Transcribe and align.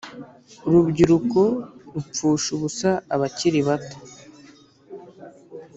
urubyiruko 0.67 1.41
rupfusha 1.93 2.47
ubusa 2.57 2.89
abakiri 3.13 3.59
bato 3.67 3.97